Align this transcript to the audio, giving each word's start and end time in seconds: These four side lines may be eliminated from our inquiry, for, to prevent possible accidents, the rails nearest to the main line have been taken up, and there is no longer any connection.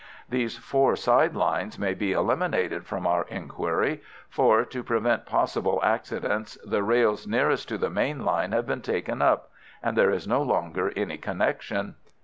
These 0.27 0.57
four 0.57 0.95
side 0.95 1.35
lines 1.35 1.77
may 1.77 1.93
be 1.93 2.11
eliminated 2.11 2.87
from 2.87 3.05
our 3.05 3.27
inquiry, 3.29 4.01
for, 4.29 4.65
to 4.65 4.81
prevent 4.83 5.27
possible 5.27 5.79
accidents, 5.83 6.57
the 6.65 6.81
rails 6.81 7.27
nearest 7.27 7.69
to 7.69 7.77
the 7.77 7.91
main 7.91 8.25
line 8.25 8.51
have 8.51 8.65
been 8.65 8.81
taken 8.81 9.21
up, 9.21 9.51
and 9.83 9.95
there 9.95 10.09
is 10.09 10.27
no 10.27 10.41
longer 10.41 10.91
any 10.95 11.19
connection. 11.19 11.97